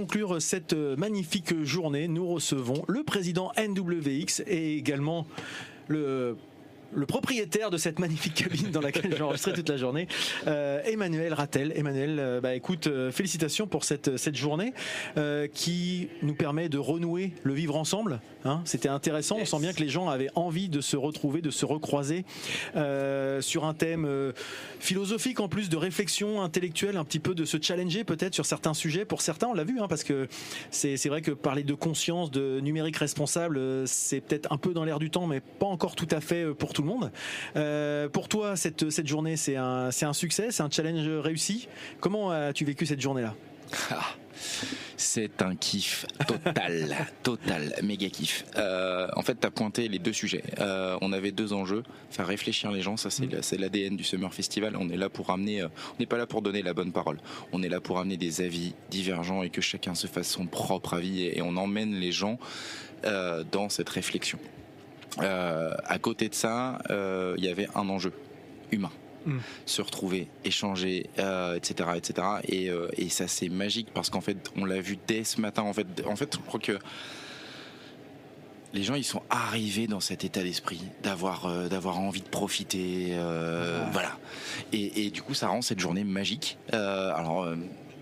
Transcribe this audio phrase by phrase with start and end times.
[0.00, 5.26] conclure cette magnifique journée, nous recevons le président NWX et également
[5.88, 6.38] le
[6.92, 10.08] le propriétaire de cette magnifique cabine dans laquelle j'ai enregistré toute la journée,
[10.46, 11.72] euh, Emmanuel Rattel.
[11.76, 14.72] Emmanuel, euh, bah, écoute, euh, félicitations pour cette, cette journée
[15.54, 18.20] qui nous permet de renouer le vivre ensemble.
[18.44, 18.62] Hein.
[18.64, 21.64] C'était intéressant, on sent bien que les gens avaient envie de se retrouver, de se
[21.64, 22.24] recroiser
[23.40, 24.32] sur un thème
[24.78, 28.74] philosophique en plus de réflexion intellectuelle, un petit peu de se challenger peut-être sur certains
[28.74, 29.04] sujets.
[29.04, 30.28] Pour certains, on l'a vu, hein, parce que
[30.70, 34.98] c'est vrai que parler de conscience, de numérique responsable, c'est peut-être un peu dans l'air
[34.98, 37.12] du temps, mais pas encore tout à fait pour tout le monde.
[37.56, 41.68] Euh, pour toi, cette, cette journée, c'est un, un succès, c'est un challenge réussi.
[42.00, 43.34] Comment as-tu vécu cette journée-là?
[43.90, 44.14] Ah,
[44.96, 48.44] c'est un kiff total, total, méga kiff.
[48.56, 50.42] Euh, en fait, tu as pointé les deux sujets.
[50.58, 53.60] Euh, on avait deux enjeux, faire réfléchir les gens, ça c'est mm.
[53.60, 54.76] l'ADN du Summer Festival.
[54.78, 57.18] On est là pour amener, on n'est pas là pour donner la bonne parole.
[57.52, 60.94] On est là pour amener des avis divergents et que chacun se fasse son propre
[60.94, 62.38] avis et, et on emmène les gens
[63.50, 64.38] dans cette réflexion.
[65.18, 68.12] Euh, à côté de ça, euh, il y avait un enjeu
[68.70, 68.90] humain.
[69.26, 69.36] Hmm.
[69.66, 71.10] se retrouver, échanger,
[71.54, 72.26] etc., etc.
[72.48, 75.60] Et, euh, et ça c'est magique parce qu'en fait, on l'a vu dès ce matin.
[75.60, 76.78] En fait, en fait, je crois que
[78.72, 83.14] les gens ils sont arrivés dans cet état d'esprit d'avoir d'avoir envie de profiter,
[83.92, 84.16] voilà.
[84.72, 86.56] Et, et, du coup, ça rend cette journée magique.
[86.72, 87.46] alors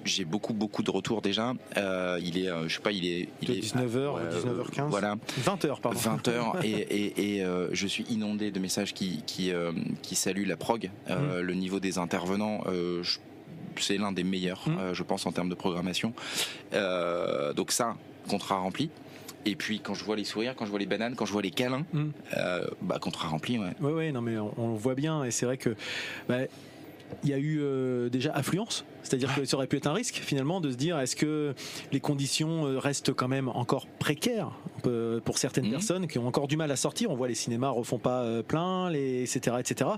[0.08, 1.54] j'ai beaucoup beaucoup de retours déjà.
[1.76, 4.88] Euh, il est, euh, je sais pas, il est, il est 19h, 19h15.
[4.88, 5.16] Voilà.
[5.44, 5.98] 20h pardon.
[5.98, 9.52] 20h et, et, et euh, je suis inondé de messages qui qui,
[10.02, 11.38] qui saluent la prog, mm.
[11.40, 12.64] le niveau des intervenants.
[13.76, 14.94] c'est l'un des meilleurs, mm.
[14.94, 16.12] je pense, en termes de programmation.
[16.72, 17.96] donc ça,
[18.28, 18.90] contrat rempli.
[19.46, 21.42] Et puis quand je vois les sourires, quand je vois les bananes, quand je vois
[21.42, 22.08] les câlins, mm.
[22.82, 23.58] bah contrat rempli.
[23.58, 23.74] Ouais.
[23.80, 25.76] Ouais, ouais non mais on, le voit bien et c'est vrai que
[26.28, 26.38] bah,
[27.24, 27.60] il y a eu
[28.10, 31.16] déjà affluence c'est-à-dire que ça aurait pu être un risque finalement de se dire est-ce
[31.16, 31.54] que
[31.92, 35.72] les conditions euh, restent quand même encore précaires pour certaines mhm.
[35.72, 37.10] personnes qui ont encore du mal à sortir.
[37.10, 39.90] On voit les cinémas refont pas euh, plein, les, etc., etc.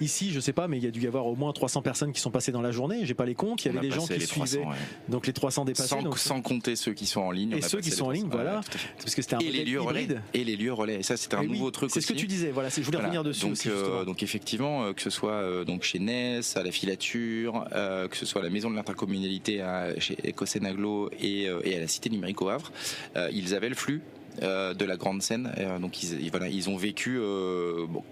[0.00, 2.12] Ici, je sais pas, mais il y a dû y avoir au moins 300 personnes
[2.12, 3.04] qui sont passées dans la journée.
[3.04, 3.64] J'ai pas les comptes.
[3.64, 4.64] Il y avait des gens qui suivaient.
[5.08, 5.88] Donc les 300 dépassés.
[5.88, 7.52] Sans, sans, compter ceux qui sont en ligne.
[7.52, 8.60] Et ceux qui sont en ligne, voilà.
[8.98, 10.08] Parce que c'était un et les lieux relais.
[10.34, 11.00] Et les lieux relais.
[11.00, 11.90] Et ça, c'était un nouveau truc.
[11.92, 12.50] C'est ce que tu disais.
[12.50, 13.46] Voilà, je voulais revenir dessus.
[13.46, 18.26] Donc, euh, donc effectivement, que ce soit donc chez NES, à la filature, que ce
[18.26, 19.62] soit à la maison de l'intercommunalité
[19.98, 22.72] chez Ecosenaglo et, euh, et à la Cité numérique au Havre,
[23.16, 24.02] euh, ils avaient le flux
[24.42, 25.52] euh, de la grande scène.
[25.80, 27.18] donc ils, voilà, ils ont vécu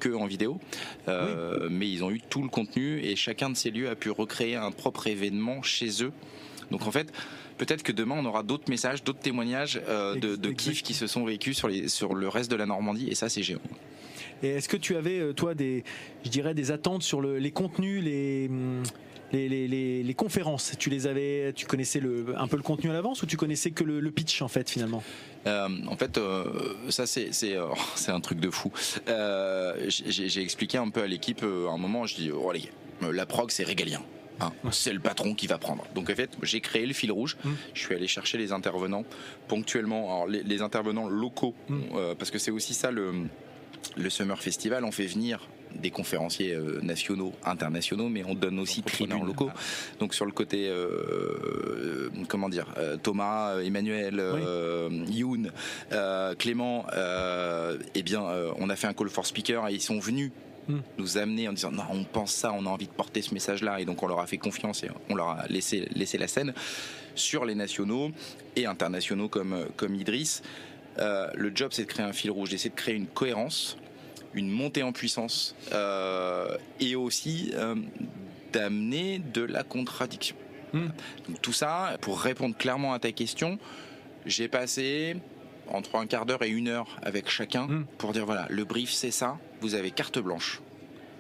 [0.01, 0.59] que en vidéo,
[1.71, 4.57] mais ils ont eu tout le contenu et chacun de ces lieux a pu recréer
[4.57, 6.13] un propre événement chez eux.
[6.71, 7.13] Donc en fait,
[7.59, 11.25] peut-être que demain on aura d'autres messages, d'autres témoignages de, de kiffs qui se sont
[11.25, 13.61] vécus sur, les, sur le reste de la Normandie et ça c'est géant.
[14.43, 15.85] Et est-ce que tu avais toi des,
[16.25, 18.51] je dirais des attentes sur le, les contenus, les
[19.33, 23.27] les, conférences, tu les avais, tu connaissais le, un peu le contenu à l'avance ou
[23.27, 25.03] tu connaissais que le, pitch en fait finalement?
[25.47, 28.73] Euh, en fait, euh, ça c'est c'est euh, c'est un truc de fou.
[29.89, 32.07] J'ai expliqué un peu à l'équipe à un moment.
[32.07, 32.71] Je dis oh les
[33.01, 34.03] la prog c'est régalien.
[34.39, 35.85] Hein, c'est le patron qui va prendre.
[35.95, 37.39] Donc en fait, j'ai créé le fil rouge.
[37.43, 37.51] Mmh.
[37.73, 39.05] Je suis allé chercher les intervenants
[39.49, 40.25] ponctuellement.
[40.25, 42.15] Alors les, intervenants locaux, mmh.
[42.19, 43.13] parce que c'est aussi ça le
[43.97, 44.85] le Summer Festival.
[44.85, 45.41] On fait venir
[45.77, 49.51] des conférenciers euh, nationaux, internationaux, mais on donne aussi tribunes locaux.
[50.01, 50.89] Donc sur le côté, euh,
[51.79, 52.67] euh, comment dire,
[53.03, 54.23] Thomas, Emmanuel,
[55.09, 55.51] Youn,
[56.39, 56.87] Clément,
[57.95, 58.23] eh bien,
[58.59, 60.31] on a fait un call for speaker et ils sont venus
[60.69, 60.79] hmm.
[60.99, 63.63] nous amener en disant non on pense ça on a envie de porter ce message
[63.63, 65.89] là et donc on leur a fait confiance et on leur a laissé
[66.19, 66.55] la scène
[67.15, 68.11] sur les nationaux
[68.57, 70.43] et internationaux comme comme Idriss
[70.99, 73.77] le job c'est de créer un fil rouge d'essayer de créer une cohérence
[74.35, 77.75] une montée en puissance euh, et aussi euh,
[78.53, 80.37] d'amener de la contradiction.
[80.73, 80.89] Hmm.
[81.29, 83.59] Donc tout ça, pour répondre clairement à ta question,
[84.25, 85.17] j'ai passé
[85.69, 87.87] entre un quart d'heure et une heure avec chacun hmm.
[87.99, 90.61] pour dire voilà, le brief c'est ça, vous avez carte blanche.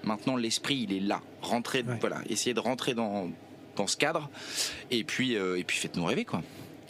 [0.04, 3.30] Maintenant l'esprit il est là, rentrez, voilà, essayez de rentrer dans,
[3.76, 4.30] dans ce cadre
[4.90, 6.42] et puis euh, et puis faites-nous rêver quoi.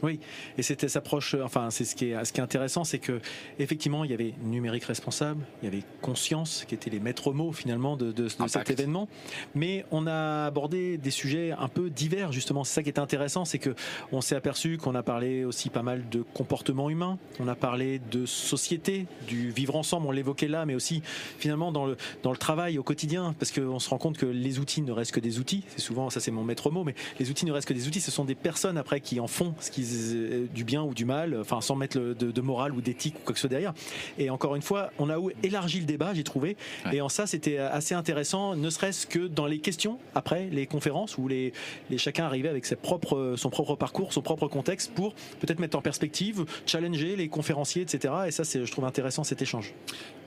[0.03, 0.21] Oui,
[0.59, 1.37] et c'était sa approche.
[1.43, 3.21] Enfin, c'est ce qui est ce qui est intéressant, c'est que
[3.59, 7.53] effectivement, il y avait numérique responsable, il y avait conscience, qui étaient les maîtres mots
[7.53, 9.09] finalement de, de, cet événement.
[9.55, 12.65] Mais on a abordé des sujets un peu divers justement.
[12.65, 13.75] C'est ça qui est intéressant, c'est que
[14.13, 18.01] on s'est aperçu qu'on a parlé aussi pas mal de comportement humain, on a parlé
[18.11, 20.07] de société, du vivre ensemble.
[20.07, 21.03] On l'évoquait là, mais aussi
[21.39, 24.59] finalement dans le dans le travail au quotidien, parce qu'on se rend compte que les
[24.59, 25.65] outils ne restent que des outils.
[25.69, 28.01] C'est souvent ça, c'est mon maître mot, mais les outils ne restent que des outils.
[28.01, 31.05] Ce sont des personnes après qui en font ce qu'ils des, du bien ou du
[31.05, 33.75] mal, enfin sans mettre de, de, morale ou d'éthique ou quoi que ce soit derrière.
[34.19, 36.57] Et encore une fois, on a élargi le débat, j'ai trouvé.
[36.93, 41.19] Et en ça, c'était assez intéressant, ne serait-ce que dans les questions après les conférences
[41.19, 41.53] où les,
[41.91, 45.77] les chacun arrivait avec ses propres, son propre parcours, son propre contexte pour peut-être mettre
[45.77, 48.15] en perspective, challenger les conférenciers, etc.
[48.27, 49.75] Et ça, c'est, je trouve intéressant cet échange.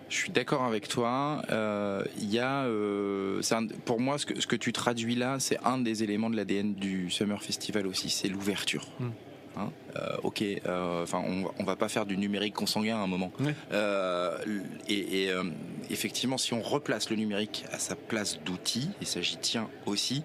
[0.09, 1.43] Je suis d'accord avec toi.
[1.51, 3.41] Euh, il y a, euh,
[3.85, 6.73] pour moi, ce que, ce que tu traduis là, c'est un des éléments de l'ADN
[6.73, 8.87] du Summer Festival aussi, c'est l'ouverture.
[8.99, 9.09] Hmm.
[9.59, 13.31] Hein euh, ok, enfin, on, on, va pas faire du numérique consanguin à un moment.
[14.87, 15.31] et, et
[15.89, 20.23] effectivement, si on replace le numérique à sa place d'outil, et ça j'y tiens aussi,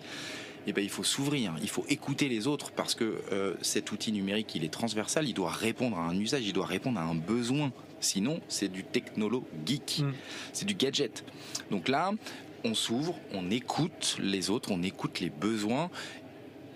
[0.66, 3.22] eh ben, il faut s'ouvrir, il faut écouter les autres parce que
[3.62, 6.98] cet outil numérique, il est transversal, il doit répondre à un usage, il doit répondre
[6.98, 7.72] à un besoin
[8.04, 10.12] Sinon, c'est du technolo geek, mm.
[10.52, 11.24] c'est du gadget.
[11.70, 12.12] Donc là,
[12.62, 15.90] on s'ouvre, on écoute les autres, on écoute les besoins.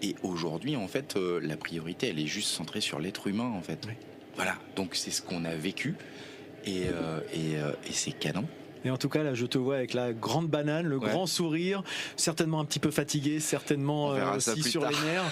[0.02, 3.62] Et aujourd'hui, en fait, euh, la priorité, elle est juste centrée sur l'être humain, en
[3.62, 3.86] fait.
[4.36, 4.56] Voilà.
[4.76, 5.96] Donc c'est ce qu'on a vécu.
[6.64, 8.44] Et, euh, euh, et c'est canon.
[8.88, 11.82] Et en tout cas, là, je te vois avec la grande banane, le grand sourire,
[12.16, 15.24] certainement un petit peu fatigué, certainement euh, aussi sur les nerfs.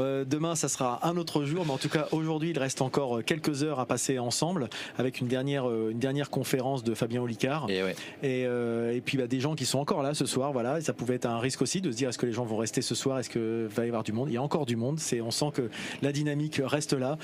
[0.00, 3.22] Euh, demain, ça sera un autre jour, mais en tout cas, aujourd'hui, il reste encore
[3.24, 4.68] quelques heures à passer ensemble
[4.98, 7.68] avec une dernière, euh, une dernière conférence de Fabien Olicard.
[7.70, 7.84] Et,
[8.24, 10.78] et, et, puis, bah, des gens qui sont encore là ce soir, voilà.
[10.78, 12.56] Et ça pouvait être un risque aussi de se dire est-ce que les gens vont
[12.56, 14.28] rester ce soir, est-ce que va y avoir du monde?
[14.28, 14.98] Il y a encore du monde.
[14.98, 15.70] C'est, on sent que
[16.02, 17.16] la dynamique reste là.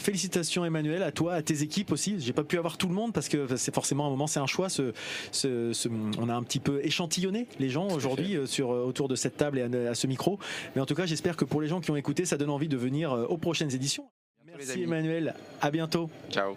[0.00, 2.16] félicitations, Emmanuel, à toi, à tes équipes aussi.
[2.18, 4.48] J'ai pas pu avoir tout le monde parce que c'est forcément un moment, c'est un
[4.48, 4.68] choix.
[4.68, 4.92] Ce,
[6.18, 9.36] on a un petit peu échantillonné les gens aujourd'hui euh, sur euh, autour de cette
[9.36, 10.38] table et à, ce micro.
[10.74, 12.68] Mais en tout cas, j'espère que pour les gens qui ont écouté, ça donne envie
[12.68, 14.08] de venir euh, aux prochaines éditions.
[14.46, 16.10] Merci Emmanuel, à bientôt.
[16.30, 16.56] Ciao.